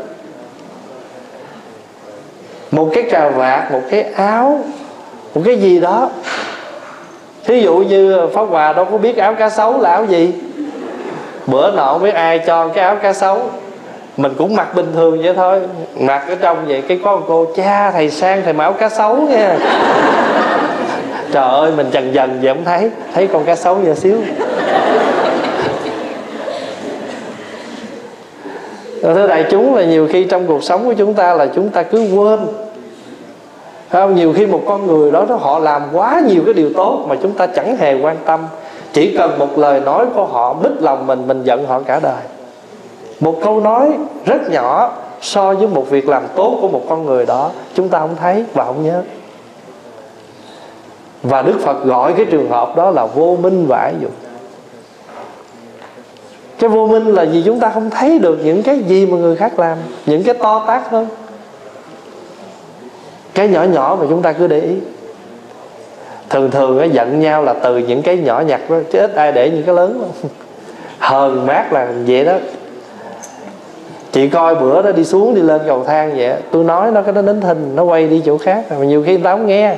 [2.72, 4.60] Một cái cà vạt, một cái áo,
[5.36, 6.10] một cái gì đó
[7.46, 10.32] thí dụ như pháp hòa đâu có biết áo cá sấu là áo gì.
[11.48, 13.42] Bữa nọ không biết ai cho cái áo cá sấu.
[14.18, 15.60] Mình cũng mặc bình thường vậy thôi.
[16.00, 19.58] Mặc ở trong vậy cái con cô, cha, thầy sang thầy máu cá sấu nha.
[21.32, 22.90] Trời ơi, mình dần dần vậy không thấy.
[23.14, 24.18] Thấy con cá sấu nhỏ xíu.
[29.02, 31.84] Thưa đại chúng là nhiều khi trong cuộc sống của chúng ta là chúng ta
[31.84, 32.40] cứ quên
[33.92, 34.16] không?
[34.16, 37.32] Nhiều khi một con người đó họ làm quá nhiều cái điều tốt mà chúng
[37.32, 38.48] ta chẳng hề quan tâm.
[38.94, 42.24] Chỉ cần một lời nói của họ, bích lòng mình mình giận họ cả đời.
[43.20, 43.92] Một câu nói
[44.26, 48.00] rất nhỏ so với một việc làm tốt của một con người đó, chúng ta
[48.00, 49.04] không thấy và không nhớ.
[51.24, 54.12] Và đức phật gọi cái trường hợp đó là vô minh và ái dục.
[56.60, 57.44] Cái vô minh là gì?
[57.46, 60.64] Chúng ta không thấy được những cái gì mà người khác làm, những cái to
[60.68, 61.08] tát hơn
[63.34, 64.76] cái nhỏ nhỏ mà chúng ta cứ để ý.
[66.30, 69.32] Thường thường ấy, giận nhau là từ những cái nhỏ nhặt đó chứ ít ai
[69.32, 70.12] để những cái lớn
[71.00, 72.34] hờn mát là vậy đó.
[74.12, 77.14] Chị coi bữa đó đi xuống đi lên cầu thang vậy tôi nói nó cái
[77.14, 79.76] nó đến thình nó quay đi chỗ khác mà nhiều khi tao không nghe.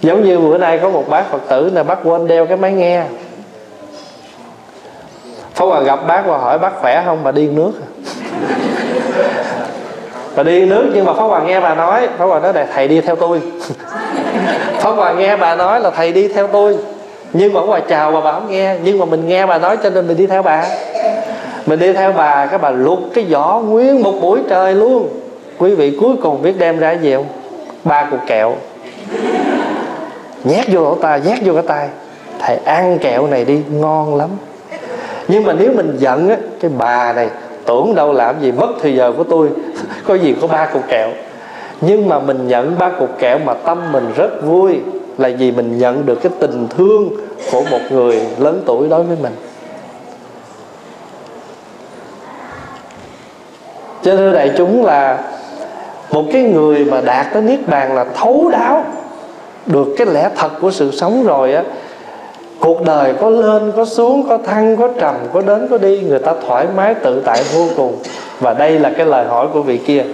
[0.00, 2.72] Giống như bữa nay có một bác phật tử là bác quên đeo cái máy
[2.72, 3.04] nghe.
[5.54, 7.91] Phó Hòa gặp bác và hỏi bác khỏe không mà điên nước à?
[10.36, 12.88] Bà đi nước nhưng mà Pháp Hòa nghe bà nói Pháp Hòa nói là thầy
[12.88, 13.40] đi theo tôi.
[14.78, 16.78] Pháp Hòa nghe bà nói là thầy đi theo tôi.
[17.32, 19.90] Nhưng mà bà chào bà bà không nghe nhưng mà mình nghe bà nói cho
[19.90, 20.64] nên mình đi theo bà.
[21.66, 25.08] Mình đi theo bà các bà lục cái vỏ nguyên một buổi trời luôn.
[25.58, 27.26] Quý vị cuối cùng biết đem ra gì không?
[27.84, 28.54] Ba cục kẹo.
[30.44, 31.88] Nhét vô lỗ tai nhét vô cái tay
[32.38, 34.28] thầy ăn kẹo này đi ngon lắm.
[35.28, 37.28] Nhưng mà nếu mình giận á cái bà này
[37.66, 39.48] tưởng đâu làm gì mất thời giờ của tôi,
[40.06, 41.10] có gì có ba cục kẹo.
[41.80, 44.80] Nhưng mà mình nhận ba cục kẹo mà tâm mình rất vui,
[45.18, 47.08] là vì mình nhận được cái tình thương
[47.52, 49.32] của một người lớn tuổi đối với mình.
[54.02, 55.18] Cho nên đại chúng là
[56.10, 58.84] một cái người mà đạt tới niết bàn là thấu đáo
[59.66, 61.62] được cái lẽ thật của sự sống rồi á
[62.62, 66.18] cuộc đời có lên, có xuống, có thăng, có trầm, có đến, có đi, người
[66.18, 67.98] ta thoải mái, tự tại, vô cùng.
[68.40, 70.04] Và đây là cái lời hỏi của vị kia.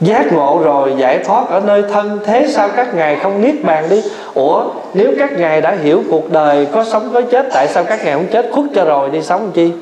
[0.00, 2.18] Giác ngộ rồi, giải thoát ở nơi thân.
[2.24, 4.02] Thế sao các ngài không niết bàn đi?
[4.34, 8.04] Ủa, nếu các ngài đã hiểu cuộc đời có sống, có chết, tại sao các
[8.04, 8.48] ngài không chết?
[8.52, 9.72] Khuất cho rồi, đi sống chi?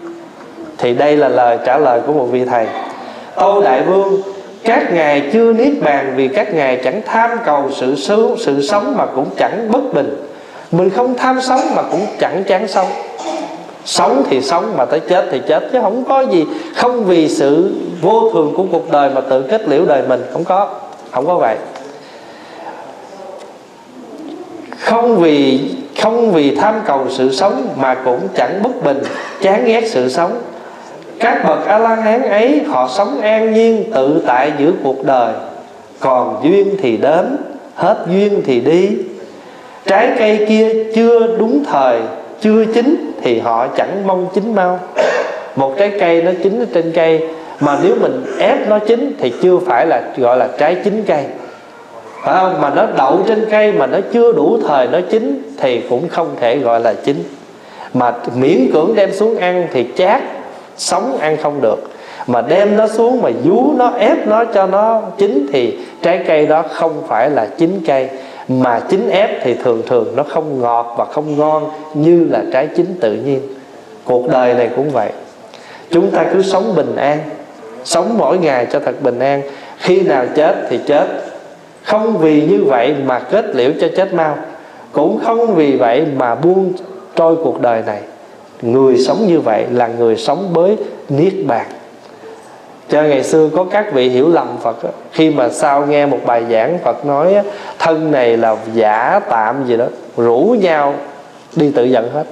[0.78, 2.66] Thì đây là lời trả lời của một vị thầy.
[3.34, 4.22] Tâu đại vương,
[4.64, 8.94] các ngài chưa niết bàn vì các ngài chẳng tham cầu sự sống sự sống
[8.96, 10.16] mà cũng chẳng bất bình
[10.72, 12.88] mình không tham sống mà cũng chẳng chán sống.
[13.84, 17.74] Sống thì sống mà tới chết thì chết, chứ không có gì, không vì sự
[18.00, 20.68] vô thường của cuộc đời mà tự kết liễu đời mình, không có
[21.10, 21.56] không có vậy.
[24.78, 25.60] Không vì
[26.02, 29.02] không vì tham cầu sự sống mà cũng chẳng bất bình,
[29.42, 30.38] chán ghét sự sống.
[31.18, 35.34] Các bậc a la hán ấy, họ sống an nhiên, tự tại giữa cuộc đời.
[36.00, 37.36] Còn duyên thì đến,
[37.74, 38.90] hết duyên thì đi
[39.86, 41.98] trái cây kia chưa đúng thời,
[42.40, 44.80] chưa chín thì họ chẳng mong chín mau.
[45.56, 47.28] Một trái cây nó chín ở trên cây,
[47.60, 51.24] mà nếu mình ép nó chín thì chưa phải là, gọi là trái chín cây.
[52.22, 52.60] Phải không?
[52.60, 56.28] Mà nó đậu trên cây mà nó chưa đủ thời nó chín thì cũng không
[56.40, 57.16] thể gọi là chín.
[57.94, 60.22] Mà miễn cưỡng đem xuống ăn thì chát,
[60.76, 61.90] sống ăn không được.
[62.26, 66.46] Mà đem nó xuống mà vú nó, ép nó cho nó chín thì trái cây
[66.46, 68.08] đó không phải là chín cây
[68.48, 72.68] mà chín ép thì thường thường nó không ngọt và không ngon như là trái
[72.76, 73.40] chín tự nhiên.
[74.04, 75.10] Cuộc đời này cũng vậy.
[75.90, 77.18] Chúng ta cứ sống bình an,
[77.84, 79.42] sống mỗi ngày cho thật bình an.
[79.78, 81.06] Khi nào chết thì chết.
[81.82, 84.36] Không vì như vậy mà kết liễu cho chết mau.
[84.92, 86.72] Cũng không vì vậy mà buông
[87.16, 88.00] trôi cuộc đời này.
[88.62, 90.76] Người sống như vậy là người sống với
[91.08, 91.66] niết bàn
[92.88, 94.90] cho ngày xưa có các vị hiểu lầm Phật đó.
[95.12, 97.36] khi mà sau nghe một bài giảng Phật nói
[97.78, 100.94] thân này là giả tạm gì đó, rủ nhau
[101.56, 102.24] đi tự giận hết.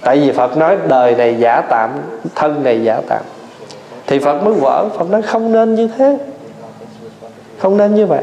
[0.00, 1.90] Tại vì Phật nói đời này giả tạm,
[2.34, 3.22] thân này giả tạm.
[4.06, 6.18] Thì Phật mới vỡ, Phật nói không nên như thế.
[7.58, 8.22] Không nên như vậy.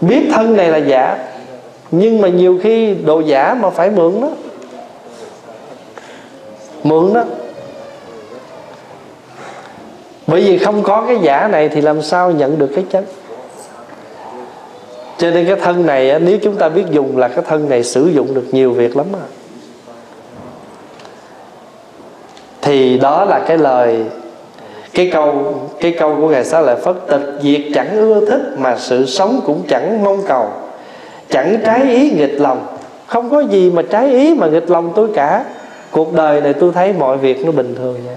[0.00, 1.18] Biết thân này là giả,
[1.90, 4.28] nhưng mà nhiều khi đồ giả mà phải mượn đó.
[6.84, 7.24] Mượn đó
[10.26, 13.04] bởi vì không có cái giả này thì làm sao nhận được cái chánh
[15.18, 18.06] cho nên cái thân này nếu chúng ta biết dùng là cái thân này sử
[18.06, 19.26] dụng được nhiều việc lắm à
[22.62, 24.04] thì đó là cái lời,
[24.94, 28.76] cái câu cái câu của ngài xá lợi phất, tịch diệt chẳng ưa thích mà
[28.78, 30.50] sự sống cũng chẳng mong cầu.
[31.30, 32.66] Chẳng trái ý nghịch lòng.
[33.06, 35.44] Không có gì mà trái ý mà nghịch lòng tôi cả.
[35.90, 38.16] Cuộc đời này tôi thấy mọi việc nó bình thường nha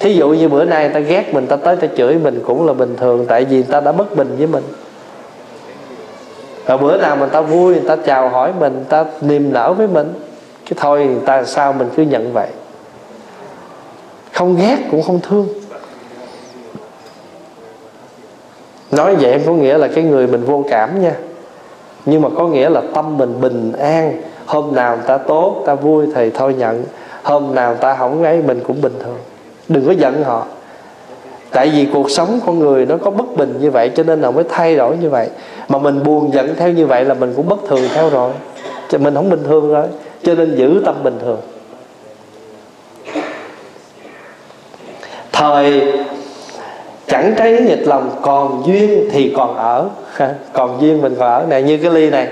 [0.00, 2.72] thí dụ như bữa nay ta ghét mình ta tới ta chửi mình cũng là
[2.72, 4.64] bình thường tại vì ta đã bất bình với mình
[6.66, 9.86] rồi bữa nào mình ta vui người ta chào hỏi mình ta niềm nở với
[9.86, 10.12] mình
[10.64, 12.48] cái thôi người ta sao mình cứ nhận vậy
[14.32, 15.48] không ghét cũng không thương
[18.90, 21.14] nói vậy em có nghĩa là cái người mình vô cảm nha
[22.06, 25.74] nhưng mà có nghĩa là tâm mình bình an hôm nào người ta tốt ta
[25.74, 26.84] vui thì thôi nhận
[27.22, 29.18] hôm nào người ta không ấy mình cũng bình thường
[29.70, 30.46] đừng có giận họ.
[31.50, 34.30] Tại vì cuộc sống con người nó có bất bình như vậy, cho nên là
[34.30, 35.28] mới thay đổi như vậy.
[35.68, 38.32] Mà mình buồn giận theo như vậy là mình cũng bất thường theo rồi.
[38.88, 39.86] Cho mình không bình thường rồi.
[40.22, 41.40] Cho nên giữ tâm bình thường.
[45.32, 45.82] Thời
[47.06, 49.88] chẳng trái nghịch lòng, còn duyên thì còn ở.
[50.52, 51.46] Còn duyên mình còn ở.
[51.48, 52.28] Này như cái ly này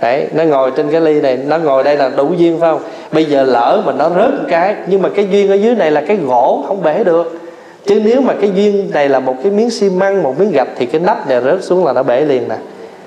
[0.00, 2.82] đấy, nó ngồi trên cái ly này, nó ngồi đây là đủ duyên phải không?
[3.12, 5.90] Bây giờ lỡ mà nó rớt một cái, nhưng mà cái duyên ở dưới này
[5.90, 7.38] là cái gỗ không bể được.
[7.86, 10.68] Chứ nếu mà cái duyên này là một cái miếng xi măng, một miếng gạch
[10.76, 12.56] thì cái nắp này rớt xuống là nó bể liền nè.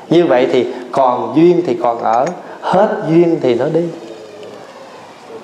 [0.09, 2.25] Như vậy thì còn duyên thì còn ở,
[2.61, 3.83] hết duyên thì nó đi.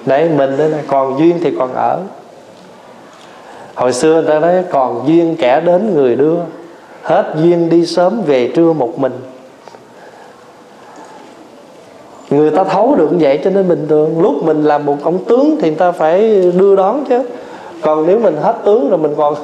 [0.06, 2.00] Đấy, mình đây là còn duyên thì còn ở.
[3.76, 6.38] Hồi xưa người ta nói, còn duyên kẻ đến người đưa,
[7.04, 9.14] hết duyên đi sớm về trưa một mình
[12.30, 14.22] người ta thấu được như vậy cho nên bình thường.
[14.22, 17.24] Lúc mình làm một ông tướng thì người ta phải đưa đón chứ.
[17.82, 19.36] Còn nếu mình hết tướng rồi mình còn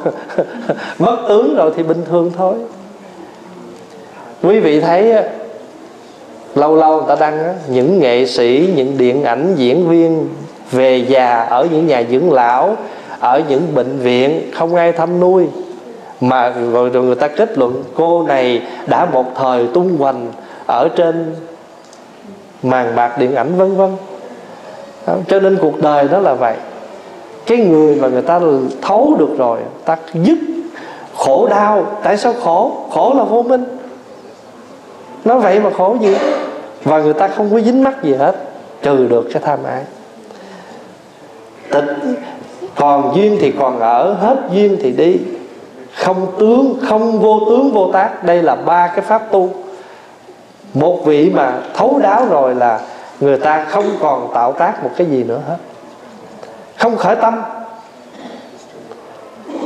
[1.00, 2.56] mất tướng rồi thì bình thường thôi.
[4.44, 5.14] Quý vị thấy
[6.56, 10.30] lâu lâu người ta đăng những nghệ sĩ những điện ảnh diễn viên
[10.72, 12.76] về già ở những nhà dưỡng lão
[13.20, 15.46] ở những bệnh viện không ai thăm nuôi.
[16.22, 20.28] Mà rồi, rồi người ta kết luận cô này đã một thời tung hoành
[20.68, 21.36] ở trên
[22.66, 23.96] màn bạc điện ảnh, vân vân.
[25.28, 26.56] Cho nên cuộc đời đó là vậy.
[27.46, 28.40] Cái người mà người ta
[28.82, 30.38] thấu được rồi, ta dứt
[31.18, 31.86] khổ đau.
[32.04, 32.72] Tại sao khổ?
[32.92, 33.64] Khổ là vô minh.
[35.26, 36.16] Nó vậy mà khổ gì?
[36.84, 38.36] Và người ta không có dính mắc gì hết,
[38.82, 39.82] trừ được cái tham ái.
[41.72, 41.96] Tịch
[42.76, 45.18] còn duyên thì còn ở, hết duyên thì đi.
[45.94, 48.24] Không tướng, không vô tướng, vô tác.
[48.24, 49.50] Đây là ba cái pháp tu
[50.76, 52.80] một vị mà thấu đáo rồi là
[53.20, 55.58] người ta không còn tạo tác một cái gì nữa hết.
[56.78, 57.42] Không khởi tâm.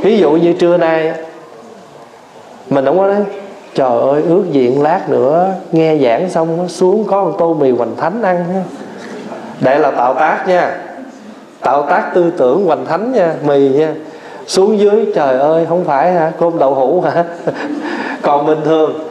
[0.02, 1.12] Ví dụ như trưa nay,
[2.70, 3.24] mình không có nói,
[3.74, 7.96] trời ơi, ước diện lát nữa nghe giảng xong xuống có một tô mì hoành
[7.96, 8.62] thánh ăn ha.
[9.60, 10.78] Để là tạo tác nha.
[11.60, 13.94] Tạo tác tư tưởng hoành thánh nha, mì nha.
[14.46, 16.32] Xuống dưới, trời ơi, không phải hả?
[16.40, 17.24] Cơm đậu hũ hả?
[18.22, 19.09] Còn bình thường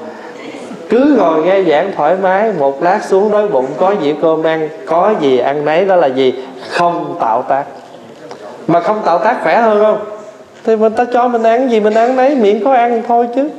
[0.89, 4.69] cứ ngồi nghe giảng thoải mái một lát xuống đói bụng có dĩa cơm ăn
[4.85, 6.33] có gì ăn nấy đó là gì?
[6.69, 7.63] Không tạo tác.
[8.67, 9.99] Mà không tạo tác khỏe hơn không?
[10.65, 13.49] Thì mình ta cho mình ăn gì mình ăn nấy miệng có ăn thôi chứ.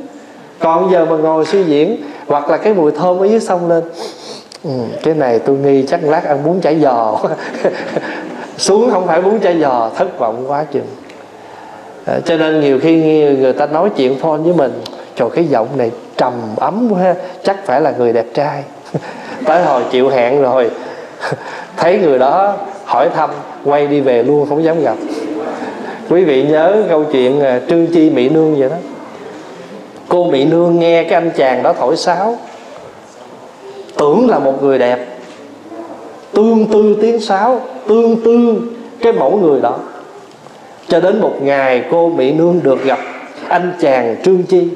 [0.58, 3.84] Còn giờ mà ngồi suy diễn hoặc là cái mùi thơm ở dưới sông lên.
[4.64, 4.70] Ừ,
[5.02, 7.18] cái này tôi nghi chắc lát ăn bún chả giò.
[8.58, 10.86] Xuống không phải bún chả giò thất vọng quá chừng.
[12.06, 14.72] À, cho nên nhiều khi người ta nói chuyện phone với mình
[15.16, 17.14] trời cái giọng này trầm ấm quá.
[17.44, 18.62] Chắc phải là người đẹp trai.
[19.44, 20.70] Tới hồi chịu hẹn rồi,
[21.76, 23.30] thấy người đó hỏi thăm,
[23.64, 24.96] quay đi về luôn, không dám gặp.
[26.10, 28.76] Quý vị nhớ câu chuyện à, trương chi mỹ nương vậy đó.
[30.08, 32.38] Cô mỹ nương nghe cái anh chàng đó thổi sáo.
[33.98, 35.06] Tưởng là một người đẹp.
[36.32, 38.62] Tương tư tiếng sáo, tương tư
[39.02, 39.78] cái mẫu người đó.
[40.88, 42.98] Cho đến một ngày cô mỹ nương được gặp
[43.48, 44.68] anh chàng trương chi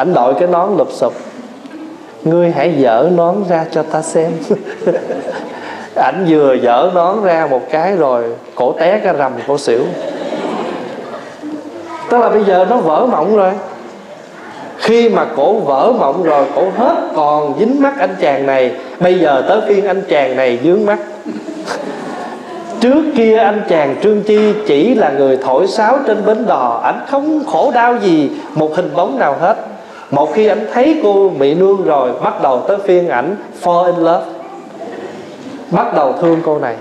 [0.00, 1.12] ảnh đội cái nón lụp sụp.
[2.24, 4.32] Ngươi hãy dở nón ra cho ta xem.
[5.94, 9.80] Ảnh vừa dở nón ra một cái rồi, cổ té cái rầm cổ xỉu.
[12.10, 13.52] Tức là bây giờ nó vỡ mộng rồi.
[14.76, 19.18] Khi mà cổ vỡ mộng rồi, cổ hết còn dính mắt anh chàng này, bây
[19.18, 20.98] giờ tới phiên anh chàng này dướng mắt.
[22.80, 27.00] Trước kia anh chàng trương chi chỉ là người thổi sáo trên bến đò, ảnh
[27.10, 29.56] không khổ đau gì một hình bóng nào hết
[30.10, 33.96] một khi ảnh thấy cô mỹ nương rồi, bắt đầu tới phiên ảnh fall in
[33.96, 34.24] love.
[35.70, 36.76] Bắt đầu thương cô này.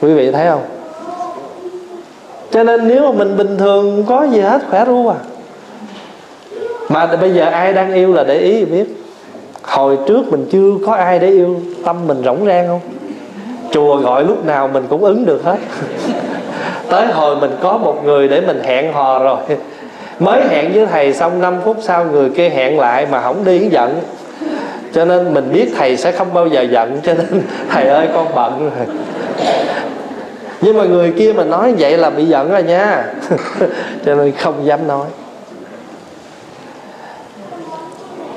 [0.00, 0.62] Quý vị thấy không?
[2.50, 5.16] Cho nên nếu mà mình bình thường có gì hết, khỏe ru à.
[6.88, 8.84] Mà bây giờ ai đang yêu là để ý biết.
[9.62, 12.80] Hồi trước mình chưa có ai để yêu, tâm mình rỗng rang không?
[13.70, 15.56] Chùa gọi lúc nào mình cũng ứng được hết.
[16.90, 19.38] Tới hồi mình có một người để mình hẹn hò rồi
[20.18, 23.58] mới hẹn với thầy xong 5 phút sau người kia hẹn lại mà không đi
[23.58, 24.00] giận.
[24.92, 28.26] Cho nên mình biết thầy sẽ không bao giờ giận, cho nên thầy ơi, con
[28.34, 28.70] bận.
[28.76, 28.86] Rồi
[30.62, 33.04] nhưng mà người kia mà nói vậy là bị giận rồi nha.
[34.06, 35.06] Cho nên không dám nói.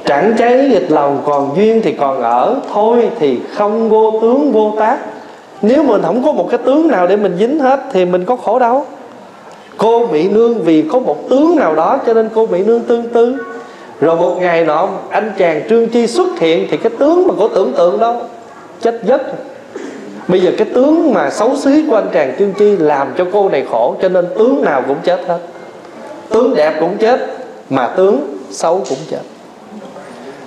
[0.05, 2.55] Chẳng cháy nghịch lòng, còn duyên thì còn ở.
[2.73, 4.97] Thôi thì không vô tướng vô tác.
[5.61, 8.35] Nếu mình không có một cái tướng nào để mình dính hết thì mình có
[8.35, 8.85] khổ đâu
[9.77, 13.09] cô mỹ nương vì có một tướng nào đó cho nên cô mỹ nương tương
[13.09, 13.37] tư.
[14.01, 17.47] Rồi một ngày nọ anh chàng trương chi xuất hiện thì cái tướng mà cô
[17.47, 18.15] tưởng tượng đó
[18.81, 19.21] chết giấc.
[20.27, 23.49] Bây giờ cái tướng mà xấu xí của anh chàng trương chi làm cho cô
[23.49, 25.39] này khổ cho nên tướng nào cũng chết hết.
[26.29, 27.19] Tướng đẹp cũng chết
[27.69, 29.21] mà tướng xấu cũng chết.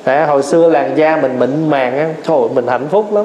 [0.04, 3.24] À, hồi xưa làn da mình mịn màng á trời mình hạnh phúc lắm.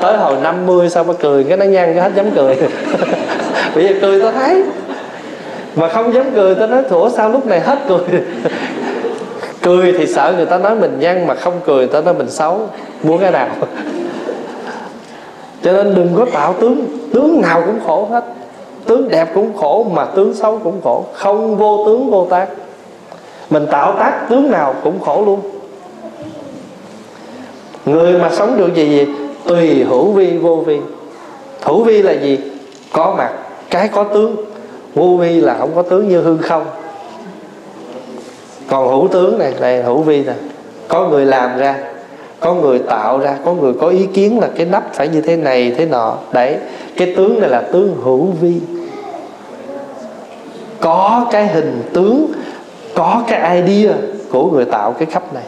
[0.00, 2.56] Tới hồi 50 sao mà cười cái nó nhăn cái hết dám cười.
[3.74, 4.64] Bây giờ cười tao thấy
[5.76, 7.98] mà không dám cười, tao nói, thủa, sao lúc này hết cười?
[9.62, 12.30] Cười thì sợ người ta nói mình nhăn, mà không cười người ta nói mình
[12.30, 12.60] xấu.
[13.02, 13.48] Muốn cái nào?
[15.62, 16.86] Cho nên đừng có tạo tướng.
[17.12, 18.24] Tướng nào cũng khổ hết.
[18.86, 21.04] Tướng đẹp cũng khổ, mà tướng xấu cũng khổ.
[21.12, 22.48] Không vô tướng, vô tác.
[23.50, 25.40] Mình tạo tác, tướng nào cũng khổ luôn.
[27.86, 29.06] Người mà sống được gì gì?
[29.44, 30.80] Tùy hữu vi, vô vi.
[31.62, 32.38] Hữu vi là gì?
[32.92, 33.30] Có mặt.
[33.70, 34.36] Cái có tướng
[34.94, 36.64] vô vi là không có tướng như hư không.
[38.68, 40.32] Còn hữu tướng này này hữu vi nè.
[40.88, 41.78] Có người làm ra,
[42.40, 45.36] có người tạo ra, có người có ý kiến là cái nắp phải như thế
[45.36, 46.18] này, thế nọ.
[46.32, 46.56] Đấy,
[46.96, 48.60] cái tướng này là tướng hữu vi.
[50.80, 52.26] Có cái hình tướng,
[52.94, 53.94] có cái idea
[54.32, 55.44] của người tạo cái khắp này.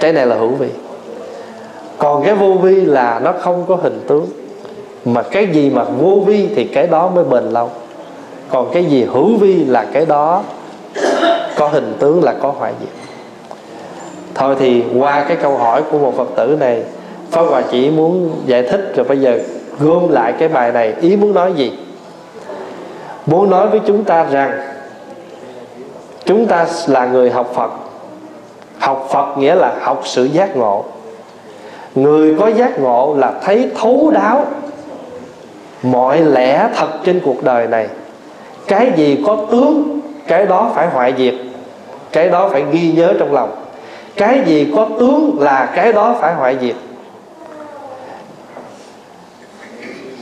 [0.00, 0.68] Cái này là hữu vi.
[1.98, 4.26] Còn cái vô vi là nó không có hình tướng.
[5.04, 7.70] Mà cái gì mà vô vi thì cái đó mới bền lâu
[8.48, 10.42] còn cái gì hữu vi là cái đó,
[11.56, 12.88] có hình tướng là có hoại diệt.
[14.34, 16.82] Thôi thì qua cái câu hỏi của một phật tử này,
[17.30, 19.38] pháp hòa chỉ muốn giải thích rồi bây giờ
[19.80, 21.72] gom lại cái bài này, ý muốn nói gì?
[23.26, 24.60] Muốn nói với chúng ta rằng,
[26.24, 27.70] chúng ta là người học phật.
[28.78, 30.84] Học phật nghĩa là học sự giác ngộ.
[31.94, 34.46] Người có giác ngộ là thấy thấu đáo
[35.82, 37.88] mọi lẽ thật trên cuộc đời này
[38.66, 41.34] cái gì có tướng, cái đó phải hoại diệt,
[42.12, 43.54] cái đó phải ghi nhớ trong lòng.
[44.16, 46.74] Cái gì có tướng là cái đó phải hoại diệt.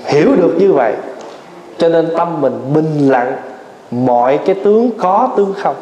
[0.05, 0.95] Hiểu được như vậy,
[1.79, 3.37] cho nên tâm mình bình lặng,
[3.91, 5.77] mọi cái tướng có tướng không.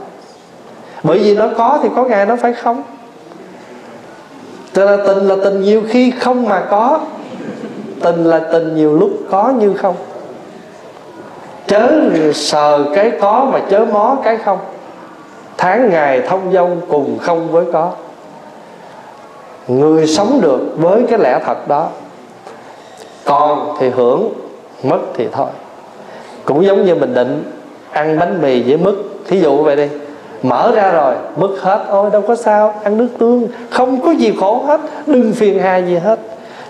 [1.03, 2.83] Bởi vì nó có thì có ngày nó phải không.
[4.73, 7.01] Cho nên tình là tình nhiều khi không mà có,
[8.01, 9.95] tình là tình nhiều lúc có như không
[11.71, 11.89] chớ
[12.35, 14.59] sờ cái có mà chớ mó cái không.
[15.57, 17.91] Tháng ngày thông dông cùng không với có.
[19.69, 21.89] Người sống được với cái lẽ thật đó.
[23.25, 24.33] Còn thì hưởng,
[24.83, 25.47] mất thì thôi.
[26.45, 27.53] Cũng giống như mình định
[27.91, 28.95] ăn bánh mì với mứt.
[29.27, 29.89] Thí dụ vậy đi.
[30.43, 31.85] Mở ra rồi, mứt hết.
[31.89, 32.75] Ôi, đâu có sao.
[32.83, 34.81] Ăn nước tương, không có gì khổ hết.
[35.07, 36.19] Đừng phiền hà gì hết.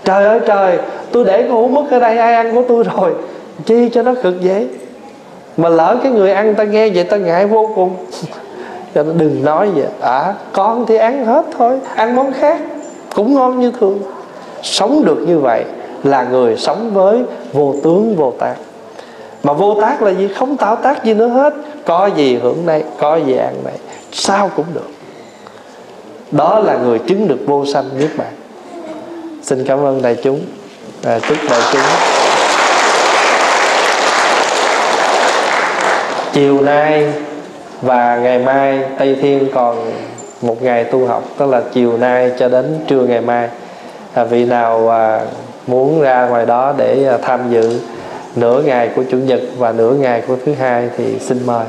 [0.04, 0.78] Trời ơi, trời.
[1.12, 3.14] Tôi để con hũ mứt ở đây, ai ăn của tôi rồi?
[3.66, 4.66] Chi cho nó cực dễ?
[5.56, 7.96] Mà lỡ cái người ăn ta nghe vậy ta ngại vô cùng.
[8.94, 9.86] Cho nó đừng nói vậy.
[10.00, 12.60] À con thì ăn hết thôi ăn món khác
[13.14, 13.98] cũng ngon như thường.
[14.62, 15.64] Sống được như vậy
[16.04, 17.22] là người sống với
[17.52, 18.54] vô tướng vô tác.
[19.42, 20.28] Mà vô tác là gì?
[20.28, 21.54] Không tạo tác gì nữa hết.
[21.86, 23.74] Có gì hưởng đây có gì ăn này.
[24.12, 24.90] Sao cũng được.
[26.30, 28.32] Đó là người chứng được vô sanh niết bàn.
[29.42, 30.40] Xin cảm ơn đại chúng.
[31.04, 32.19] À, chúc đại chúng
[36.40, 37.12] chiều nay
[37.82, 39.92] và ngày mai tây thiên còn
[40.42, 43.48] một ngày tu học tức là chiều nay cho đến trưa ngày mai.
[44.14, 45.20] À, vị nào à,
[45.66, 47.80] muốn ra ngoài đó để à, tham dự
[48.36, 51.64] nửa ngày của chủ nhật và nửa ngày của thứ hai thì xin mời.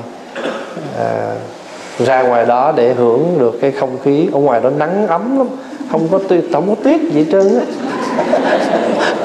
[1.00, 1.36] À,
[2.00, 4.28] ra ngoài đó để hưởng được cái không khí.
[4.34, 5.48] Ở ngoài đó nắng ấm lắm
[5.92, 7.66] không có tuyết không có tuyết gì trơn á.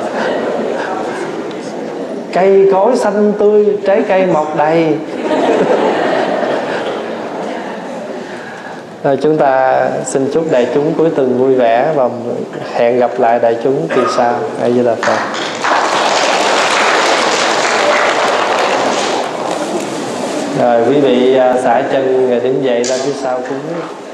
[2.33, 4.97] Cây cối xanh tươi trái cây mọc đầy
[9.07, 12.09] Ờ, chúng ta xin chúc đại chúng cuối tuần vui vẻ và
[12.75, 14.35] hẹn gặp lại đại chúng kỳ sau.
[14.63, 15.19] A Di Đà Phật.
[20.61, 24.06] Rồi quý vị à, xả chân rồi đứng dậy ra phía sau cúng.